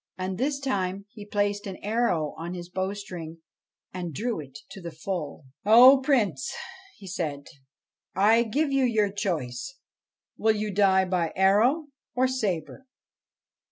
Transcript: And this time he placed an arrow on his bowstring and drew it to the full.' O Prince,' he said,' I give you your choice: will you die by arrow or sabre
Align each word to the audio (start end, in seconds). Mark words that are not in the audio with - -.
And 0.17 0.39
this 0.39 0.59
time 0.59 1.05
he 1.11 1.27
placed 1.27 1.67
an 1.67 1.77
arrow 1.83 2.33
on 2.35 2.55
his 2.55 2.69
bowstring 2.69 3.37
and 3.93 4.15
drew 4.15 4.39
it 4.39 4.57
to 4.71 4.81
the 4.81 4.89
full.' 4.89 5.43
O 5.63 6.01
Prince,' 6.03 6.51
he 6.97 7.05
said,' 7.05 7.43
I 8.31 8.41
give 8.41 8.71
you 8.71 8.83
your 8.83 9.11
choice: 9.11 9.75
will 10.37 10.55
you 10.55 10.73
die 10.73 11.05
by 11.05 11.31
arrow 11.35 11.89
or 12.15 12.27
sabre 12.27 12.87